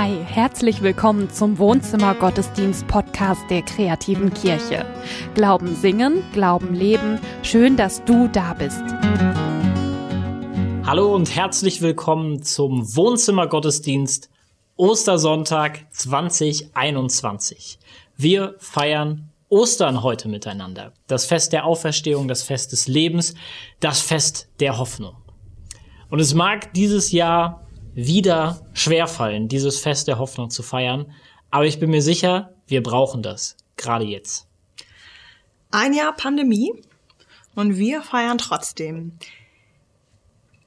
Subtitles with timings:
[0.00, 4.86] Hi, herzlich willkommen zum Wohnzimmer Gottesdienst Podcast der kreativen Kirche.
[5.34, 7.18] Glauben singen, Glauben leben.
[7.42, 8.80] Schön, dass du da bist.
[10.86, 14.30] Hallo und herzlich willkommen zum Wohnzimmer Gottesdienst
[14.76, 17.80] Ostersonntag 2021.
[18.16, 20.92] Wir feiern Ostern heute miteinander.
[21.08, 23.34] Das Fest der Auferstehung, das Fest des Lebens,
[23.80, 25.16] das Fest der Hoffnung.
[26.08, 27.67] Und es mag dieses Jahr
[28.06, 31.12] wieder schwerfallen, dieses Fest der Hoffnung zu feiern.
[31.50, 34.46] Aber ich bin mir sicher, wir brauchen das, gerade jetzt.
[35.72, 36.72] Ein Jahr Pandemie
[37.56, 39.18] und wir feiern trotzdem.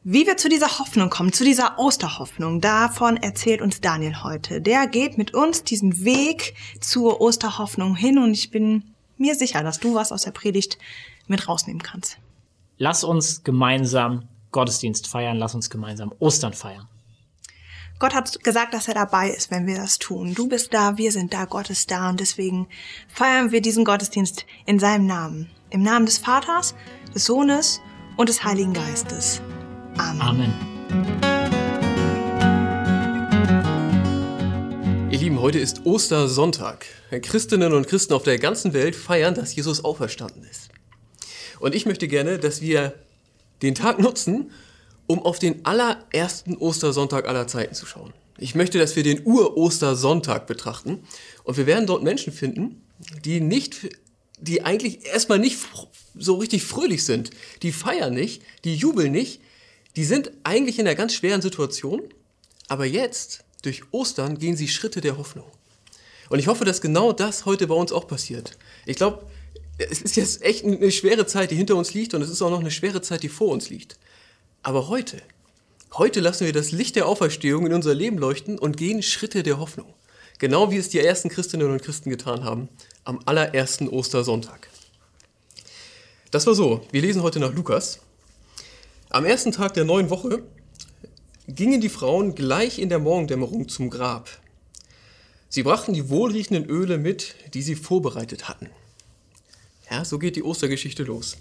[0.03, 4.59] Wie wir zu dieser Hoffnung kommen, zu dieser Osterhoffnung, davon erzählt uns Daniel heute.
[4.59, 8.83] Der geht mit uns diesen Weg zur Osterhoffnung hin und ich bin
[9.17, 10.77] mir sicher, dass du was aus der Predigt
[11.27, 12.17] mit rausnehmen kannst.
[12.77, 16.89] Lass uns gemeinsam Gottesdienst feiern, lass uns gemeinsam Ostern feiern.
[18.01, 20.33] Gott hat gesagt, dass er dabei ist, wenn wir das tun.
[20.33, 22.67] Du bist da, wir sind da, Gott ist da und deswegen
[23.07, 25.51] feiern wir diesen Gottesdienst in seinem Namen.
[25.69, 26.73] Im Namen des Vaters,
[27.13, 27.79] des Sohnes
[28.17, 29.39] und des Heiligen Geistes.
[29.99, 30.19] Amen.
[30.19, 30.51] Amen.
[35.11, 36.87] Ihr Lieben, heute ist Ostersonntag.
[37.21, 40.69] Christinnen und Christen auf der ganzen Welt feiern, dass Jesus auferstanden ist.
[41.59, 42.95] Und ich möchte gerne, dass wir
[43.61, 44.49] den Tag nutzen,
[45.11, 48.13] um auf den allerersten Ostersonntag aller Zeiten zu schauen.
[48.37, 51.03] Ich möchte, dass wir den Ur-Ostersonntag betrachten
[51.43, 52.81] und wir werden dort Menschen finden,
[53.25, 53.89] die nicht,
[54.39, 55.57] die eigentlich erstmal nicht
[56.15, 57.31] so richtig fröhlich sind.
[57.61, 59.41] Die feiern nicht, die jubeln nicht,
[59.97, 62.01] die sind eigentlich in einer ganz schweren Situation,
[62.69, 65.51] aber jetzt, durch Ostern, gehen sie Schritte der Hoffnung.
[66.29, 68.57] Und ich hoffe, dass genau das heute bei uns auch passiert.
[68.85, 69.25] Ich glaube,
[69.77, 72.49] es ist jetzt echt eine schwere Zeit, die hinter uns liegt und es ist auch
[72.49, 73.97] noch eine schwere Zeit, die vor uns liegt.
[74.63, 75.17] Aber heute,
[75.93, 79.57] heute lassen wir das Licht der Auferstehung in unser Leben leuchten und gehen Schritte der
[79.57, 79.91] Hoffnung.
[80.37, 82.69] Genau wie es die ersten Christinnen und Christen getan haben
[83.03, 84.69] am allerersten Ostersonntag.
[86.29, 86.85] Das war so.
[86.91, 87.99] Wir lesen heute nach Lukas.
[89.09, 90.43] Am ersten Tag der neuen Woche
[91.47, 94.29] gingen die Frauen gleich in der Morgendämmerung zum Grab.
[95.49, 98.69] Sie brachten die wohlriechenden Öle mit, die sie vorbereitet hatten.
[99.89, 101.37] Ja, so geht die Ostergeschichte los.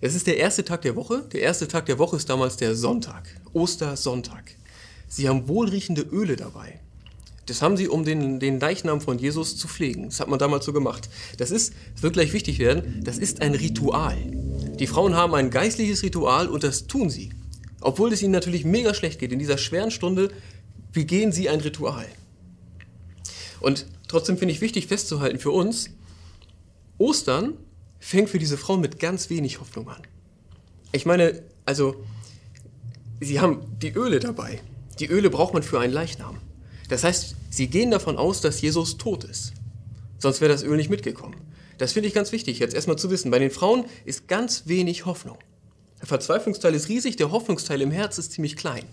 [0.00, 1.22] Es ist der erste Tag der Woche.
[1.32, 4.54] Der erste Tag der Woche ist damals der Sonntag, Ostersonntag.
[5.08, 6.80] Sie haben wohlriechende Öle dabei.
[7.46, 10.06] Das haben sie, um den, den Leichnam von Jesus zu pflegen.
[10.06, 11.08] Das hat man damals so gemacht.
[11.38, 14.16] Das ist, das wird gleich wichtig werden, das ist ein Ritual.
[14.78, 17.30] Die Frauen haben ein geistliches Ritual und das tun sie.
[17.80, 19.32] Obwohl es ihnen natürlich mega schlecht geht.
[19.32, 20.30] In dieser schweren Stunde
[20.92, 22.06] begehen sie ein Ritual.
[23.60, 25.90] Und trotzdem finde ich wichtig festzuhalten für uns,
[26.98, 27.54] Ostern
[27.98, 30.02] fängt für diese Frauen mit ganz wenig Hoffnung an.
[30.92, 31.96] Ich meine, also,
[33.20, 34.60] sie haben die Öle dabei.
[34.98, 36.38] Die Öle braucht man für einen Leichnam.
[36.88, 39.52] Das heißt, sie gehen davon aus, dass Jesus tot ist.
[40.18, 41.36] Sonst wäre das Öl nicht mitgekommen.
[41.78, 43.30] Das finde ich ganz wichtig, jetzt erstmal zu wissen.
[43.30, 45.38] Bei den Frauen ist ganz wenig Hoffnung.
[46.00, 48.84] Der Verzweiflungsteil ist riesig, der Hoffnungsteil im Herz ist ziemlich klein.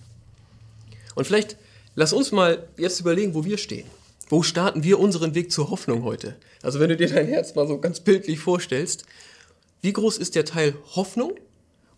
[1.16, 1.58] Und vielleicht
[1.96, 3.86] lass uns mal jetzt überlegen, wo wir stehen.
[4.34, 6.36] Wo starten wir unseren Weg zur Hoffnung heute?
[6.64, 9.06] Also wenn du dir dein Herz mal so ganz bildlich vorstellst,
[9.82, 11.34] wie groß ist der Teil Hoffnung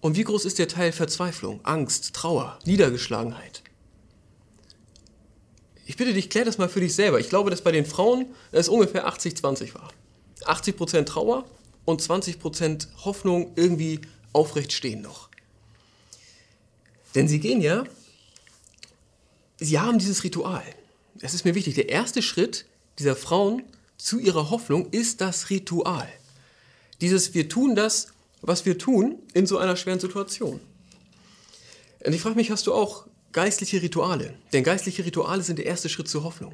[0.01, 3.63] und wie groß ist der Teil Verzweiflung, Angst, Trauer, Niedergeschlagenheit?
[5.85, 7.21] Ich bitte dich, klär das mal für dich selber.
[7.21, 9.93] Ich glaube, dass bei den Frauen es ungefähr 80-20 war.
[10.41, 11.45] 80% Trauer
[11.85, 14.01] und 20% Hoffnung irgendwie
[14.33, 15.29] aufrecht stehen noch.
[17.15, 17.85] Denn sie gehen ja,
[19.55, 20.65] sie haben dieses Ritual
[21.25, 22.65] das ist mir wichtig, der erste Schritt
[22.99, 23.63] dieser Frauen
[23.97, 26.07] zu ihrer Hoffnung ist das Ritual.
[27.01, 28.09] Dieses wir tun das,
[28.43, 30.59] was wir tun in so einer schweren Situation.
[32.05, 34.35] Und ich frage mich, hast du auch geistliche Rituale?
[34.53, 36.53] Denn geistliche Rituale sind der erste Schritt zur Hoffnung.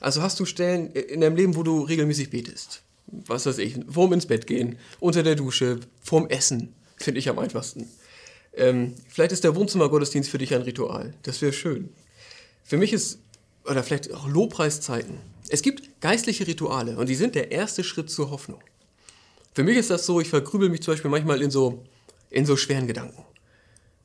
[0.00, 2.82] Also hast du Stellen in deinem Leben, wo du regelmäßig betest.
[3.06, 7.38] Was weiß ich, vorm ins Bett gehen, unter der Dusche, vorm Essen, finde ich am
[7.38, 7.88] einfachsten.
[8.52, 11.14] Ähm, vielleicht ist der Wohnzimmergottesdienst für dich ein Ritual.
[11.22, 11.88] Das wäre schön.
[12.64, 13.18] Für mich ist
[13.64, 15.18] oder vielleicht auch Lobpreiszeiten.
[15.48, 18.60] Es gibt geistliche Rituale und die sind der erste Schritt zur Hoffnung.
[19.54, 21.84] Für mich ist das so, ich vergrübel mich zum Beispiel manchmal in so,
[22.30, 23.24] in so schweren Gedanken.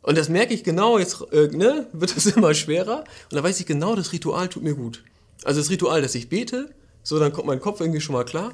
[0.02, 3.60] Und das merke ich genau, jetzt äh, ne, wird es immer schwerer und da weiß
[3.60, 5.04] ich genau, das Ritual tut mir gut.
[5.44, 6.74] Also das Ritual, dass ich bete,
[7.04, 8.54] so dann kommt mein Kopf irgendwie schon mal klar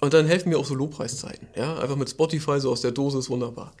[0.00, 1.48] und dann helfen mir auch so Lobpreiszeiten.
[1.56, 1.78] Ja?
[1.78, 3.72] Einfach mit Spotify so aus der Dose ist wunderbar.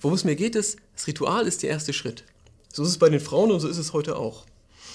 [0.00, 2.24] Worum es mir geht, ist, das Ritual ist der erste Schritt.
[2.72, 4.44] So ist es bei den Frauen und so ist es heute auch.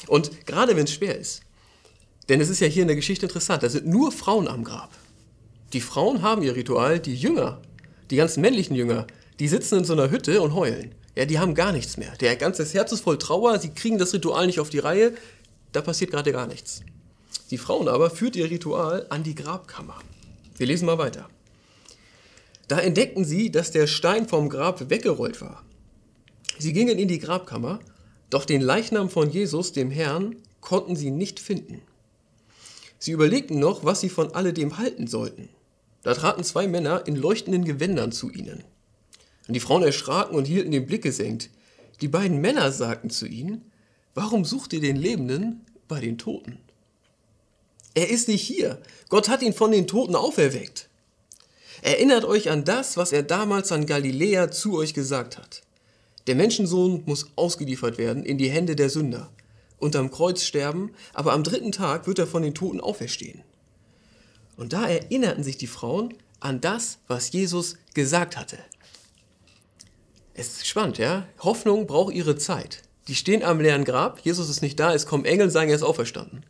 [0.05, 1.41] Und gerade wenn es schwer ist,
[2.29, 4.91] denn es ist ja hier in der Geschichte interessant, da sind nur Frauen am Grab.
[5.73, 7.61] Die Frauen haben ihr Ritual, die Jünger,
[8.09, 9.07] die ganzen männlichen Jünger,
[9.39, 10.93] die sitzen in so einer Hütte und heulen.
[11.15, 12.15] Ja, die haben gar nichts mehr.
[12.17, 15.13] Der ganze Herz ist voll Trauer, sie kriegen das Ritual nicht auf die Reihe.
[15.71, 16.81] da passiert gerade gar nichts.
[17.49, 19.95] Die Frauen aber führt ihr Ritual an die Grabkammer.
[20.57, 21.29] Wir lesen mal weiter.
[22.67, 25.63] Da entdeckten sie, dass der Stein vom Grab weggerollt war.
[26.59, 27.79] Sie gingen in die Grabkammer,
[28.29, 31.81] doch den Leichnam von Jesus, dem Herrn, konnten sie nicht finden.
[32.99, 35.49] Sie überlegten noch, was sie von alledem halten sollten.
[36.03, 38.63] Da traten zwei Männer in leuchtenden Gewändern zu ihnen.
[39.47, 41.49] Und die Frauen erschraken und hielten den Blick gesenkt.
[42.01, 43.71] Die beiden Männer sagten zu ihnen,
[44.13, 46.59] warum sucht ihr den Lebenden bei den Toten?
[47.93, 48.81] Er ist nicht hier.
[49.09, 50.89] Gott hat ihn von den Toten auferweckt.
[51.81, 55.61] Erinnert euch an das, was er damals an Galiläa zu euch gesagt hat.
[56.27, 59.31] Der Menschensohn muss ausgeliefert werden in die Hände der Sünder,
[59.79, 63.41] unterm Kreuz sterben, aber am dritten Tag wird er von den Toten auferstehen.
[64.57, 68.57] Und da erinnerten sich die Frauen an das, was Jesus gesagt hatte.
[70.33, 71.27] Es ist spannend, ja?
[71.39, 72.83] Hoffnung braucht ihre Zeit.
[73.07, 75.83] Die stehen am leeren Grab, Jesus ist nicht da, es kommen Engel, sagen, er ist
[75.83, 76.45] auferstanden.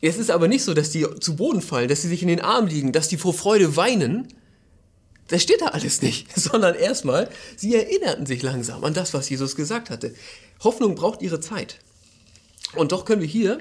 [0.00, 2.40] Es ist aber nicht so, dass die zu Boden fallen, dass sie sich in den
[2.40, 4.28] Arm liegen, dass die vor Freude weinen,
[5.28, 9.56] das steht da alles nicht, sondern erstmal, sie erinnerten sich langsam an das, was Jesus
[9.56, 10.14] gesagt hatte.
[10.62, 11.78] Hoffnung braucht ihre Zeit.
[12.74, 13.58] Und doch können wir hier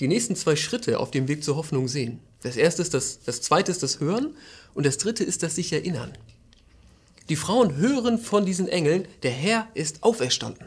[0.00, 2.20] die nächsten zwei Schritte auf dem Weg zur Hoffnung sehen.
[2.42, 4.36] Das erste ist das, das zweite ist das Hören
[4.74, 6.16] und das dritte ist das sich erinnern.
[7.28, 10.66] Die Frauen hören von diesen Engeln, der Herr ist auferstanden.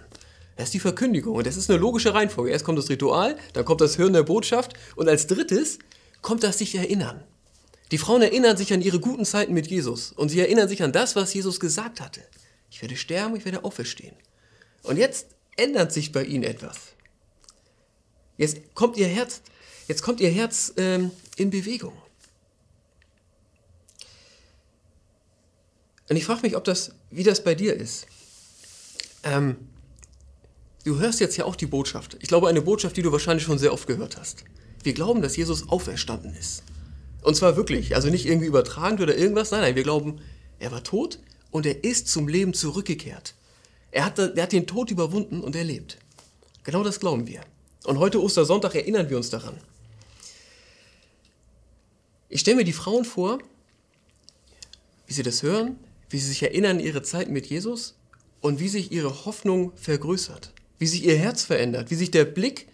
[0.58, 2.52] Das ist die Verkündigung und das ist eine logische Reihenfolge.
[2.52, 5.80] Erst kommt das Ritual, dann kommt das Hören der Botschaft und als drittes
[6.22, 7.24] kommt das sich erinnern.
[7.92, 10.94] Die Frauen erinnern sich an ihre guten Zeiten mit Jesus und sie erinnern sich an
[10.94, 12.22] das, was Jesus gesagt hatte.
[12.70, 14.16] Ich werde sterben, ich werde auferstehen.
[14.84, 15.28] Und jetzt
[15.58, 16.78] ändert sich bei ihnen etwas.
[18.38, 19.42] Jetzt kommt ihr Herz,
[19.88, 21.94] jetzt kommt ihr Herz ähm, in Bewegung.
[26.10, 28.08] Und ich frage mich, ob das, wie das bei dir ist.
[29.24, 29.58] Ähm,
[30.86, 32.18] du hörst jetzt ja auch die Botschaft.
[32.22, 34.46] Ich glaube, eine Botschaft, die du wahrscheinlich schon sehr oft gehört hast.
[34.84, 36.64] Wir glauben, dass Jesus auferstanden ist.
[37.22, 39.52] Und zwar wirklich, also nicht irgendwie übertragend oder irgendwas.
[39.52, 40.22] Nein, nein, wir glauben,
[40.60, 41.20] er war tot
[41.52, 43.36] und er ist zum Leben zurückgekehrt.
[43.92, 45.98] Er hat, er hat den Tod überwunden und er lebt.
[46.64, 47.42] Genau das glauben wir.
[47.84, 49.58] Und heute Ostersonntag erinnern wir uns daran.
[52.30, 53.40] Ich stelle mir die Frauen vor,
[55.08, 55.78] wie sie das hören,
[56.10, 57.96] wie sie sich erinnern an ihre Zeit mit Jesus
[58.40, 62.68] und wie sich ihre Hoffnung vergrößert, wie sich ihr Herz verändert, wie sich der Blick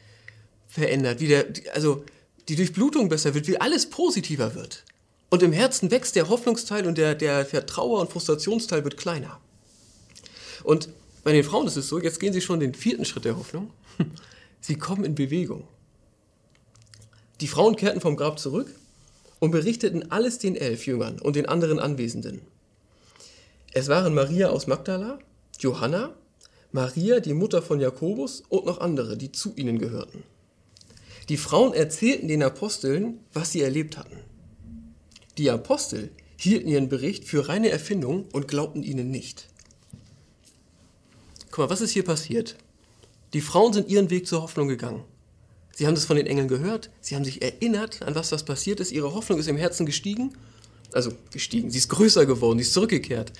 [0.68, 2.04] verändert, wie der, also
[2.50, 4.84] die Durchblutung besser wird, wie alles positiver wird.
[5.30, 9.40] Und im Herzen wächst der Hoffnungsteil und der, der Vertrauer- und Frustrationsteil wird kleiner.
[10.64, 10.90] Und
[11.24, 13.72] bei den Frauen ist es so, jetzt gehen sie schon den vierten Schritt der Hoffnung.
[14.62, 15.68] Sie kommen in Bewegung.
[17.42, 18.74] Die Frauen kehrten vom Grab zurück
[19.40, 22.42] und berichteten alles den elf Jüngern und den anderen Anwesenden.
[23.74, 25.20] Es waren Maria aus Magdala,
[25.60, 26.16] Johanna,
[26.72, 30.24] Maria, die Mutter von Jakobus und noch andere, die zu ihnen gehörten.
[31.30, 34.18] Die Frauen erzählten den Aposteln, was sie erlebt hatten.
[35.38, 39.50] Die Apostel hielten ihren Bericht für reine Erfindung und glaubten ihnen nicht.
[41.52, 42.56] Guck mal, was ist hier passiert?
[43.34, 45.04] Die Frauen sind ihren Weg zur Hoffnung gegangen.
[45.76, 48.80] Sie haben das von den Engeln gehört, sie haben sich erinnert an was, was passiert
[48.80, 50.34] ist, ihre Hoffnung ist im Herzen gestiegen,
[50.92, 53.34] also gestiegen, sie ist größer geworden, sie ist zurückgekehrt.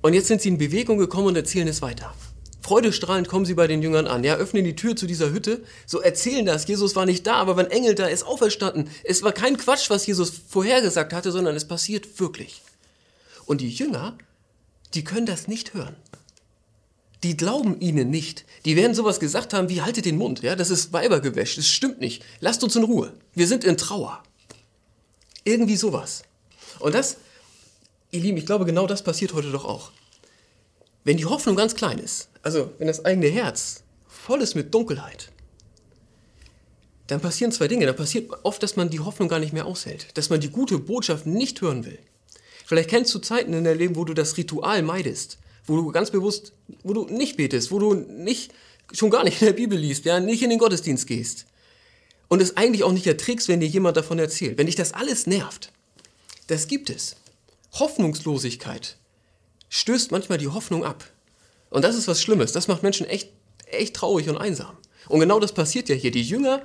[0.00, 2.14] Und jetzt sind sie in Bewegung gekommen und erzählen es weiter.
[2.68, 4.24] Freudestrahlend kommen sie bei den Jüngern an.
[4.24, 6.68] Ja, öffnen die Tür zu dieser Hütte, so erzählen das.
[6.68, 8.90] Jesus war nicht da, aber wenn Engel da ist, auferstanden.
[9.04, 12.60] Es war kein Quatsch, was Jesus vorhergesagt hatte, sondern es passiert wirklich.
[13.46, 14.18] Und die Jünger,
[14.92, 15.96] die können das nicht hören.
[17.22, 18.44] Die glauben ihnen nicht.
[18.66, 22.00] Die werden sowas gesagt haben wie, haltet den Mund, ja, das ist Weibergewäsch, das stimmt
[22.00, 22.22] nicht.
[22.40, 23.14] Lasst uns in Ruhe.
[23.34, 24.22] Wir sind in Trauer.
[25.42, 26.22] Irgendwie sowas.
[26.80, 27.16] Und das,
[28.10, 29.90] ihr Lieben, ich glaube, genau das passiert heute doch auch.
[31.04, 35.30] Wenn die Hoffnung ganz klein ist, also wenn das eigene Herz voll ist mit Dunkelheit,
[37.06, 37.84] dann passieren zwei Dinge.
[37.84, 40.78] Dann passiert oft, dass man die Hoffnung gar nicht mehr aushält, dass man die gute
[40.78, 41.98] Botschaft nicht hören will.
[42.64, 45.36] Vielleicht kennst du Zeiten in deinem Leben, wo du das Ritual meidest,
[45.66, 48.54] wo du ganz bewusst, wo du nicht betest, wo du nicht,
[48.92, 51.44] schon gar nicht in der Bibel liest, ja, nicht in den Gottesdienst gehst.
[52.28, 54.56] Und es eigentlich auch nicht erträgst, wenn dir jemand davon erzählt.
[54.56, 55.70] Wenn dich das alles nervt,
[56.46, 57.16] das gibt es.
[57.74, 58.96] Hoffnungslosigkeit
[59.68, 61.04] stößt manchmal die Hoffnung ab.
[61.70, 62.52] Und das ist was Schlimmes.
[62.52, 63.32] Das macht Menschen echt,
[63.66, 64.76] echt traurig und einsam.
[65.08, 66.10] Und genau das passiert ja hier.
[66.10, 66.62] Die Jünger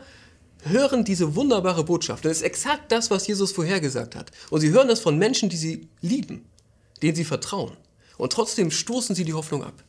[0.63, 2.25] hören diese wunderbare Botschaft.
[2.25, 4.31] Das ist exakt das, was Jesus vorhergesagt hat.
[4.49, 6.45] Und sie hören das von Menschen, die sie lieben,
[7.01, 7.75] denen sie vertrauen.
[8.17, 9.83] Und trotzdem stoßen sie die Hoffnung ab.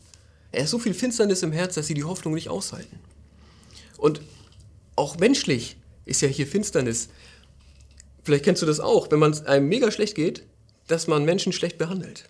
[0.51, 2.99] Er ist so viel Finsternis im Herz, dass sie die Hoffnung nicht aushalten.
[3.99, 4.21] Und
[4.97, 7.09] auch menschlich ist ja hier Finsternis.
[8.23, 10.45] Vielleicht kennst du das auch, wenn man einem mega schlecht geht,
[10.87, 12.29] dass man Menschen schlecht behandelt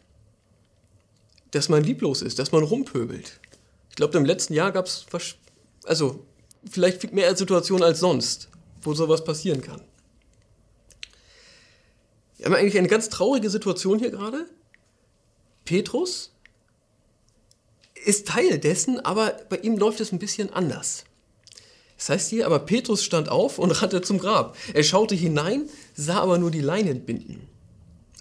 [1.55, 3.41] dass man lieblos ist, dass man rumpöbelt.
[3.91, 5.07] Ich glaube, im letzten Jahr gab es
[5.85, 6.25] also
[6.69, 8.49] vielleicht mehr Situationen als sonst,
[8.83, 9.81] wo sowas passieren kann.
[12.37, 14.47] Wir haben eigentlich eine ganz traurige Situation hier gerade.
[15.65, 16.33] Petrus
[18.05, 21.05] ist Teil dessen, aber bei ihm läuft es ein bisschen anders.
[21.97, 24.57] Das heißt hier, aber Petrus stand auf und rannte zum Grab.
[24.75, 27.49] Er schaute hinein, sah aber nur die Leinen binden.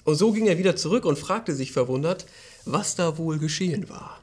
[0.03, 2.25] Und so ging er wieder zurück und fragte sich verwundert,
[2.65, 4.21] was da wohl geschehen war.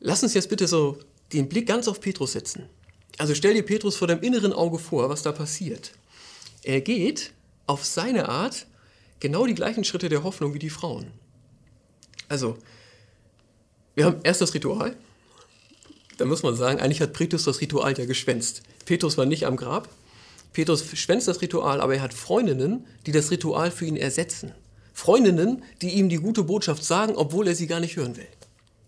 [0.00, 0.98] Lass uns jetzt bitte so
[1.32, 2.68] den Blick ganz auf Petrus setzen.
[3.18, 5.92] Also stell dir Petrus vor deinem inneren Auge vor, was da passiert.
[6.62, 7.32] Er geht
[7.66, 8.66] auf seine Art
[9.20, 11.06] genau die gleichen Schritte der Hoffnung wie die Frauen.
[12.28, 12.58] Also,
[13.94, 14.96] wir haben erst das Ritual.
[16.18, 18.62] Da muss man sagen, eigentlich hat Petrus das Ritual ja geschwänzt.
[18.84, 19.88] Petrus war nicht am Grab.
[20.54, 24.52] Petrus schwänzt das Ritual, aber er hat Freundinnen, die das Ritual für ihn ersetzen.
[24.94, 28.28] Freundinnen, die ihm die gute Botschaft sagen, obwohl er sie gar nicht hören will.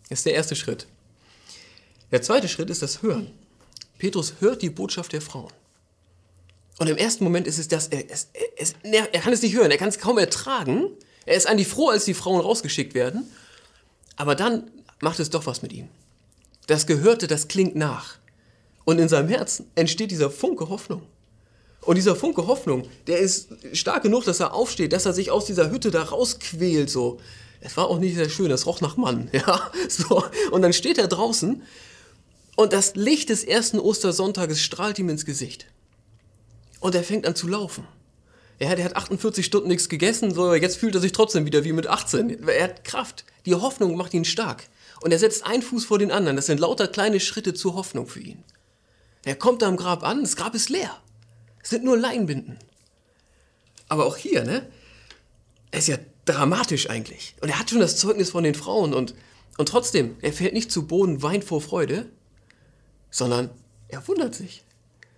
[0.08, 0.86] Das ist der erste Schritt.
[2.12, 3.32] Der zweite Schritt ist das Hören.
[3.98, 5.52] Petrus hört die Botschaft der Frauen.
[6.78, 8.28] Und im ersten Moment ist es das, er, es,
[8.82, 10.90] er kann es nicht hören, er kann es kaum ertragen.
[11.24, 13.28] Er ist eigentlich froh, als die Frauen rausgeschickt werden.
[14.14, 14.70] Aber dann
[15.00, 15.88] macht es doch was mit ihm.
[16.68, 18.18] Das Gehörte, das klingt nach.
[18.84, 21.02] Und in seinem Herzen entsteht dieser Funke Hoffnung.
[21.86, 25.44] Und dieser Funke Hoffnung, der ist stark genug, dass er aufsteht, dass er sich aus
[25.46, 27.20] dieser Hütte da rausquält, so.
[27.60, 30.24] Es war auch nicht sehr schön, es roch nach Mann, ja, so.
[30.50, 31.62] Und dann steht er draußen
[32.56, 35.66] und das Licht des ersten Ostersonntages strahlt ihm ins Gesicht.
[36.80, 37.86] Und er fängt an zu laufen.
[38.58, 41.72] Ja, der hat 48 Stunden nichts gegessen, so, jetzt fühlt er sich trotzdem wieder wie
[41.72, 42.48] mit 18.
[42.48, 43.24] Er hat Kraft.
[43.44, 44.64] Die Hoffnung macht ihn stark.
[45.02, 46.36] Und er setzt einen Fuß vor den anderen.
[46.36, 48.42] Das sind lauter kleine Schritte zur Hoffnung für ihn.
[49.24, 50.96] Er kommt am Grab an, das Grab ist leer.
[51.66, 52.58] Sind nur Leinbinden.
[53.88, 54.70] Aber auch hier, ne?
[55.72, 57.34] Er ist ja dramatisch eigentlich.
[57.40, 59.14] Und er hat schon das Zeugnis von den Frauen und,
[59.58, 62.06] und trotzdem, er fällt nicht zu Boden, weint vor Freude,
[63.10, 63.50] sondern
[63.88, 64.62] er wundert sich.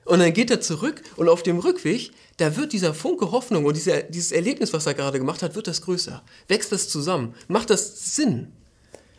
[0.06, 3.76] Und dann geht er zurück und auf dem Rückweg, da wird dieser Funke Hoffnung und
[3.76, 6.22] dieser, dieses Erlebnis, was er gerade gemacht hat, wird das größer.
[6.48, 8.52] Wächst das zusammen, macht das Sinn.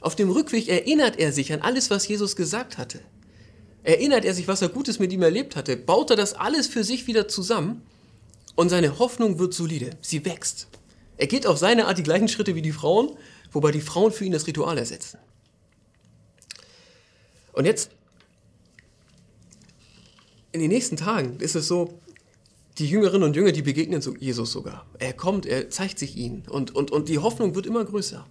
[0.01, 3.01] Auf dem Rückweg erinnert er sich an alles, was Jesus gesagt hatte.
[3.83, 6.83] Erinnert er sich, was er Gutes mit ihm erlebt hatte, baut er das alles für
[6.83, 7.81] sich wieder zusammen
[8.55, 9.91] und seine Hoffnung wird solide.
[10.01, 10.67] Sie wächst.
[11.17, 13.11] Er geht auf seine Art die gleichen Schritte wie die Frauen,
[13.51, 15.19] wobei die Frauen für ihn das Ritual ersetzen.
[17.53, 17.91] Und jetzt
[20.51, 21.99] in den nächsten Tagen ist es so,
[22.77, 24.85] die Jüngerinnen und Jünger, die begegnen Jesus sogar.
[24.97, 28.25] Er kommt, er zeigt sich ihnen und, und, und die Hoffnung wird immer größer.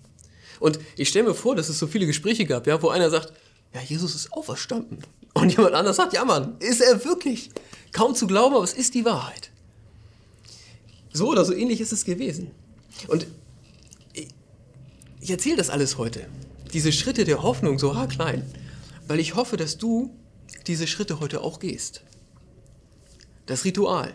[0.61, 3.33] Und ich stelle mir vor, dass es so viele Gespräche gab, ja, wo einer sagt,
[3.75, 5.03] ja, Jesus ist auferstanden.
[5.35, 7.51] Und jemand anders sagt, ja Mann, ist er wirklich?
[7.93, 9.51] Kaum zu glauben, aber es ist die Wahrheit.
[11.13, 12.51] So oder so ähnlich ist es gewesen.
[13.09, 13.27] Und
[15.21, 16.27] ich erzähle das alles heute.
[16.73, 18.45] Diese Schritte der Hoffnung so haarklein,
[19.07, 20.15] weil ich hoffe, dass du
[20.67, 22.03] diese Schritte heute auch gehst.
[23.47, 24.15] Das Ritual.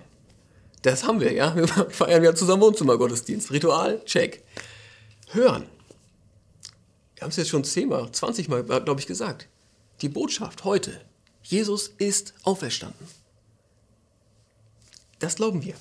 [0.84, 1.56] Das haben wir, ja.
[1.56, 3.52] Wir feiern ja zusammen Wohnzimmergottesdienst.
[3.52, 4.44] Ritual, check.
[5.32, 5.66] Hören.
[7.16, 9.48] Wir haben es jetzt schon zehnmal, zwanzigmal, glaube ich, gesagt.
[10.02, 11.00] Die Botschaft heute.
[11.44, 13.08] Jesus ist auferstanden.
[15.20, 15.76] Das glauben wir.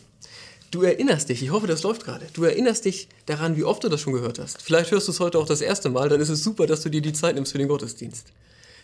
[0.71, 3.91] Du erinnerst dich, ich hoffe, das läuft gerade, du erinnerst dich daran, wie oft du
[3.91, 4.63] das schon gehört hast.
[4.63, 6.89] Vielleicht hörst du es heute auch das erste Mal, dann ist es super, dass du
[6.89, 8.29] dir die Zeit nimmst für den Gottesdienst.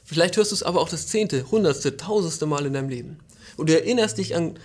[0.05, 3.19] Vielleicht hörst du es aber auch das zehnte, hundertste, tausendste Mal in deinem Leben.
[3.57, 4.59] Und du erinnerst dich an,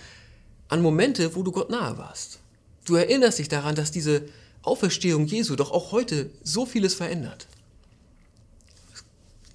[0.67, 2.39] an Momente, wo du Gott nahe warst.
[2.83, 4.23] Du erinnerst dich daran, dass diese
[4.61, 7.47] Auferstehung Jesu doch auch heute so vieles verändert.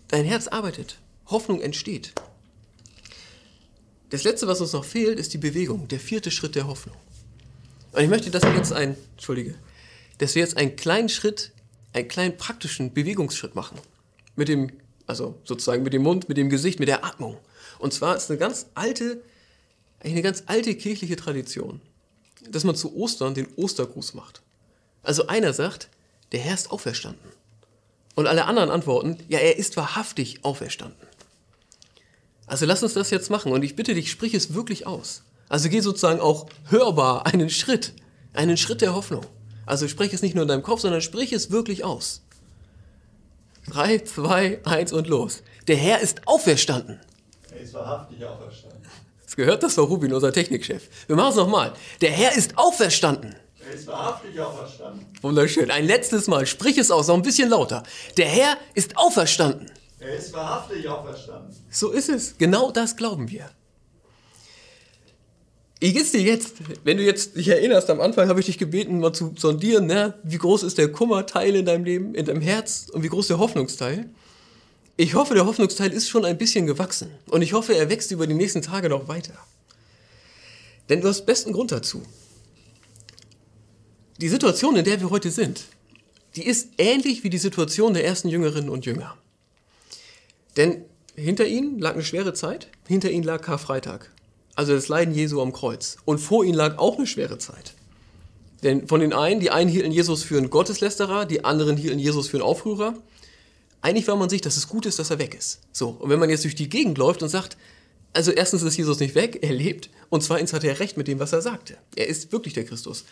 [0.09, 2.15] Dein Herz arbeitet, Hoffnung entsteht.
[4.09, 6.97] Das Letzte, was uns noch fehlt, ist die Bewegung, der vierte Schritt der Hoffnung.
[7.93, 9.55] Und ich möchte, dass wir jetzt einen, Entschuldige,
[10.17, 11.53] dass wir jetzt einen kleinen Schritt,
[11.93, 13.79] einen kleinen praktischen Bewegungsschritt machen.
[14.35, 14.73] Mit dem,
[15.07, 17.37] also sozusagen mit dem Mund, mit dem Gesicht, mit der Atmung.
[17.79, 19.23] Und zwar ist eine ganz alte,
[20.01, 21.83] eine ganz alte kirchliche Tradition,
[22.49, 24.41] dass man zu Ostern den Ostergruß macht.
[25.03, 25.91] Also einer sagt,
[26.33, 27.38] der Herr ist auferstanden.
[28.19, 31.07] Und alle anderen antworten, ja, er ist wahrhaftig auferstanden.
[32.49, 35.23] Also lass uns das jetzt machen und ich bitte dich, sprich es wirklich aus.
[35.49, 37.93] Also geh sozusagen auch hörbar einen Schritt,
[38.33, 39.25] einen Schritt der Hoffnung.
[39.67, 42.23] Also sprich es nicht nur in deinem Kopf, sondern sprich es wirklich aus.
[43.69, 45.45] Drei, zwei, eins und los.
[45.69, 46.99] Der Herr ist auferstanden.
[47.53, 48.83] Er ist wahrhaftig auferstanden.
[49.25, 50.89] Das gehört, das war Rubin, unser Technikchef.
[51.07, 51.73] Wir machen es nochmal.
[52.01, 53.37] Der Herr ist auferstanden.
[53.69, 55.05] Er ist wahrhaftig auferstanden.
[55.21, 55.71] Wunderschön.
[55.71, 56.47] Ein letztes Mal.
[56.47, 57.83] Sprich es aus, noch ein bisschen lauter.
[58.17, 59.71] Der Herr ist auferstanden.
[59.99, 61.55] Er ist wahrhaftig auferstanden.
[61.71, 62.39] So ist es.
[62.39, 63.51] Genau das glauben wir.
[65.81, 66.55] Wie geht's dir jetzt?
[66.85, 70.15] Wenn du jetzt dich erinnerst, am Anfang habe ich dich gebeten, mal zu sondieren, ne?
[70.23, 73.39] wie groß ist der Kummerteil in deinem Leben, in deinem Herz und wie groß der
[73.39, 74.09] Hoffnungsteil.
[74.97, 77.11] Ich hoffe, der Hoffnungsteil ist schon ein bisschen gewachsen.
[77.27, 79.35] Und ich hoffe, er wächst über die nächsten Tage noch weiter.
[80.89, 82.03] Denn du hast besten Grund dazu.
[84.21, 85.67] Die Situation, in der wir heute sind,
[86.35, 89.17] die ist ähnlich wie die Situation der ersten Jüngerinnen und Jünger.
[90.57, 90.83] Denn
[91.15, 94.11] hinter ihnen lag eine schwere Zeit, hinter ihnen lag Karfreitag,
[94.57, 95.99] also das Leiden Jesu am Kreuz.
[96.05, 97.75] Und vor ihnen lag auch eine schwere Zeit.
[98.65, 102.27] Denn von den einen, die einen hielten Jesus für einen Gotteslästerer, die anderen hielten Jesus
[102.27, 102.95] für einen Aufrührer.
[103.83, 105.61] Einig war man sich, dass es gut ist, dass er weg ist.
[105.71, 107.57] So, und wenn man jetzt durch die Gegend läuft und sagt,
[108.13, 111.21] also erstens ist Jesus nicht weg, er lebt, und zweitens hat er recht mit dem,
[111.21, 111.77] was er sagte.
[111.95, 113.05] Er ist wirklich der Christus.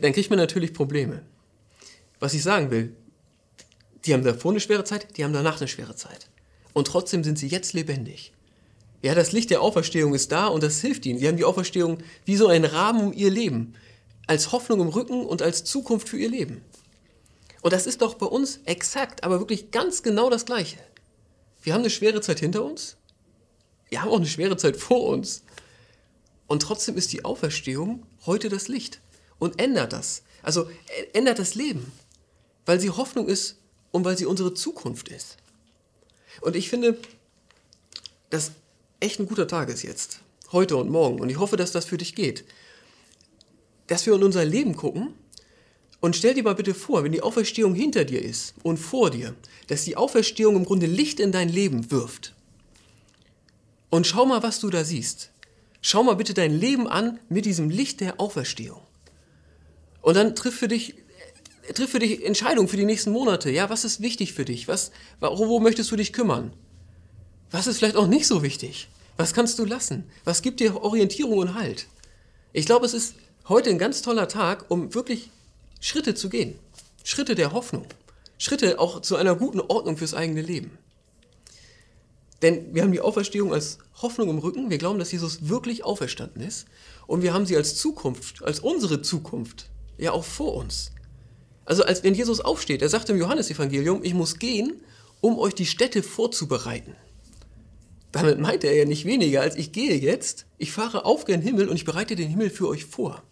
[0.00, 1.22] Dann kriegt man natürlich Probleme.
[2.18, 2.94] Was ich sagen will,
[4.04, 6.28] die haben davor eine schwere Zeit, die haben danach eine schwere Zeit.
[6.72, 8.32] Und trotzdem sind sie jetzt lebendig.
[9.02, 11.18] Ja, das Licht der Auferstehung ist da und das hilft ihnen.
[11.18, 13.74] Sie haben die Auferstehung wie so einen Rahmen um ihr Leben,
[14.26, 16.62] als Hoffnung im Rücken und als Zukunft für ihr Leben.
[17.62, 20.78] Und das ist doch bei uns exakt, aber wirklich ganz genau das Gleiche.
[21.62, 22.96] Wir haben eine schwere Zeit hinter uns,
[23.88, 25.42] wir haben auch eine schwere Zeit vor uns.
[26.46, 29.00] Und trotzdem ist die Auferstehung heute das Licht
[29.40, 30.22] und ändert das.
[30.42, 30.70] Also
[31.12, 31.90] ändert das Leben,
[32.66, 33.56] weil sie Hoffnung ist
[33.90, 35.36] und weil sie unsere Zukunft ist.
[36.40, 36.96] Und ich finde,
[38.30, 38.52] dass
[39.00, 40.20] echt ein guter Tag ist jetzt,
[40.52, 41.20] heute und morgen.
[41.20, 42.44] Und ich hoffe, dass das für dich geht.
[43.88, 45.14] Dass wir in unser Leben gucken
[46.00, 49.34] und stell dir mal bitte vor, wenn die Auferstehung hinter dir ist und vor dir,
[49.66, 52.34] dass die Auferstehung im Grunde Licht in dein Leben wirft.
[53.90, 55.30] Und schau mal, was du da siehst.
[55.82, 58.82] Schau mal bitte dein Leben an mit diesem Licht der Auferstehung.
[60.02, 60.94] Und dann triff für dich,
[61.74, 63.50] triff für dich Entscheidungen für die nächsten Monate.
[63.50, 64.68] Ja, was ist wichtig für dich?
[64.68, 66.52] Was, wo möchtest du dich kümmern?
[67.50, 68.88] Was ist vielleicht auch nicht so wichtig?
[69.16, 70.04] Was kannst du lassen?
[70.24, 71.86] Was gibt dir Orientierung und Halt?
[72.52, 73.14] Ich glaube, es ist
[73.48, 75.30] heute ein ganz toller Tag, um wirklich
[75.80, 76.58] Schritte zu gehen.
[77.04, 77.86] Schritte der Hoffnung.
[78.38, 80.78] Schritte auch zu einer guten Ordnung fürs eigene Leben.
[82.42, 84.70] Denn wir haben die Auferstehung als Hoffnung im Rücken.
[84.70, 86.66] Wir glauben, dass Jesus wirklich auferstanden ist.
[87.06, 89.68] Und wir haben sie als Zukunft, als unsere Zukunft,
[90.00, 90.92] ja auch vor uns.
[91.64, 94.80] Also als wenn Jesus aufsteht, er sagt im Johannesevangelium, ich muss gehen,
[95.20, 96.96] um euch die Städte vorzubereiten.
[98.12, 101.68] Damit meint er ja nicht weniger, als ich gehe jetzt, ich fahre auf gen Himmel
[101.68, 103.22] und ich bereite den Himmel für euch vor.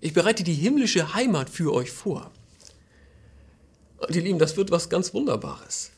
[0.00, 2.30] Ich bereite die himmlische Heimat für euch vor.
[3.98, 5.90] Und ihr Lieben, das wird was ganz Wunderbares.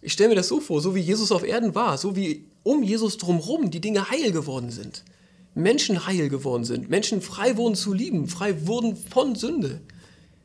[0.00, 2.82] Ich stelle mir das so vor, so wie Jesus auf Erden war, so wie um
[2.82, 5.04] Jesus drumherum die Dinge heil geworden sind.
[5.54, 9.80] Menschen heil geworden sind, Menschen frei wurden zu lieben, frei wurden von Sünde.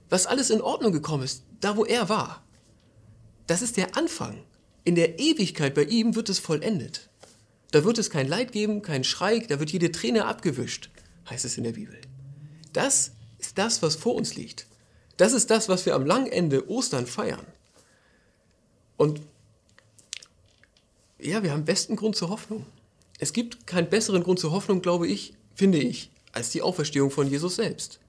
[0.09, 2.43] Was alles in Ordnung gekommen ist, da wo er war.
[3.47, 4.43] Das ist der Anfang.
[4.83, 7.09] In der Ewigkeit bei ihm wird es vollendet.
[7.71, 10.89] Da wird es kein Leid geben, kein Schrei, da wird jede Träne abgewischt,
[11.29, 11.99] heißt es in der Bibel.
[12.71, 14.67] Das ist das, was vor uns liegt.
[15.17, 17.45] Das ist das, was wir am langen Ende Ostern feiern.
[18.97, 19.21] Und
[21.19, 22.65] ja, wir haben besten Grund zur Hoffnung.
[23.19, 27.29] Es gibt keinen besseren Grund zur Hoffnung, glaube ich, finde ich, als die Auferstehung von
[27.29, 27.99] Jesus selbst.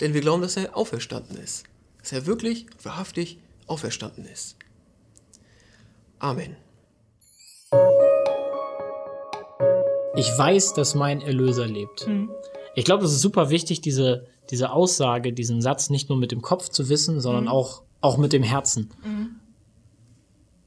[0.00, 1.64] Denn wir glauben, dass er auferstanden ist.
[2.00, 4.56] Dass er wirklich, wahrhaftig auferstanden ist.
[6.18, 6.56] Amen.
[10.16, 12.06] Ich weiß, dass mein Erlöser lebt.
[12.06, 12.30] Mhm.
[12.74, 16.42] Ich glaube, es ist super wichtig, diese, diese Aussage, diesen Satz nicht nur mit dem
[16.42, 17.50] Kopf zu wissen, sondern mhm.
[17.50, 18.90] auch, auch mit dem Herzen.
[19.04, 19.40] Mhm.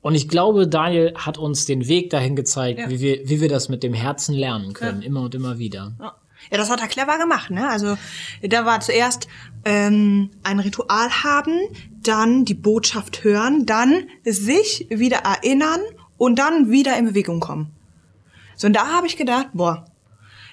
[0.01, 2.89] Und ich glaube, Daniel hat uns den Weg dahin gezeigt, ja.
[2.89, 5.07] wie, wir, wie wir das mit dem Herzen lernen können, ja.
[5.07, 5.93] immer und immer wieder.
[5.99, 6.15] Ja.
[6.51, 7.67] Ja, das hat er clever gemacht, ne?
[7.67, 7.97] Also
[8.43, 9.27] da war zuerst
[9.65, 11.59] ähm, ein Ritual haben,
[12.03, 15.81] dann die Botschaft hören, dann sich wieder erinnern
[16.17, 17.71] und dann wieder in Bewegung kommen.
[18.55, 19.85] So, und da habe ich gedacht, boah,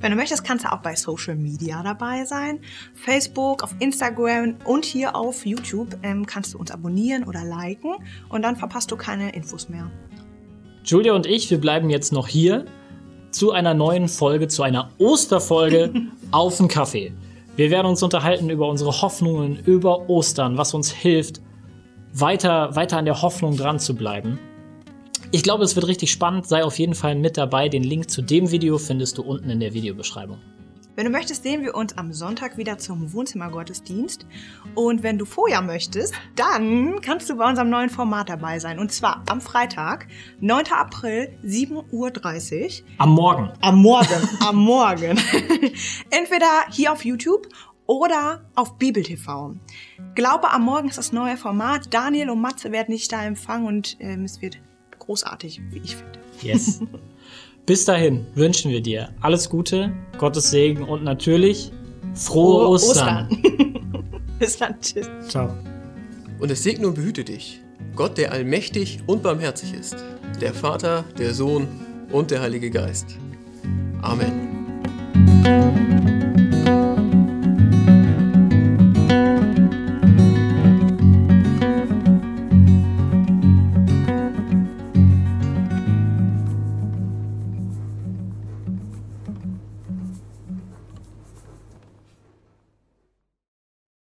[0.02, 2.60] Wenn du möchtest, kannst du auch bei Social Media dabei sein.
[2.96, 7.94] Facebook, auf Instagram und hier auf YouTube ähm, kannst du uns abonnieren oder liken
[8.30, 9.92] und dann verpasst du keine Infos mehr.
[10.84, 12.66] Julia und ich, wir bleiben jetzt noch hier
[13.30, 15.94] zu einer neuen Folge, zu einer Osterfolge
[16.32, 17.14] auf den Kaffee.
[17.56, 21.42] Wir werden uns unterhalten über unsere Hoffnungen, über Ostern, was uns hilft,
[22.12, 24.40] weiter, weiter an der Hoffnung dran zu bleiben.
[25.31, 26.47] Ich glaube, es wird richtig spannend.
[26.47, 27.69] Sei auf jeden Fall mit dabei.
[27.69, 30.39] Den Link zu dem Video findest du unten in der Videobeschreibung.
[30.95, 34.25] Wenn du möchtest, sehen wir uns am Sonntag wieder zum Wohnzimmergottesdienst.
[34.75, 38.77] Und wenn du vorher möchtest, dann kannst du bei unserem neuen Format dabei sein.
[38.77, 40.07] Und zwar am Freitag,
[40.41, 40.65] 9.
[40.71, 42.88] April, 7.30 Uhr.
[42.97, 43.51] Am Morgen.
[43.62, 45.17] Am Morgen, am Morgen.
[46.10, 47.47] Entweder hier auf YouTube
[47.88, 49.55] oder auf Bibel TV.
[50.13, 51.93] Glaube am Morgen ist das neue Format.
[51.93, 54.57] Daniel und Matze werden dich da empfangen und ähm, es wird
[55.02, 56.20] großartig, wie ich finde.
[56.42, 56.82] Yes.
[57.66, 61.72] Bis dahin wünschen wir dir alles Gute, Gottes Segen und natürlich
[62.16, 63.30] frohe, Ostern.
[64.40, 64.80] Bis dann.
[64.82, 65.08] Tschüss.
[65.28, 65.54] Ciao.
[66.40, 67.62] Und es segne und behüte dich,
[67.96, 69.96] Gott, der allmächtig und barmherzig ist,
[70.42, 71.68] der Vater, der Sohn
[72.12, 73.18] und der Heilige Geist.
[74.02, 75.90] Amen.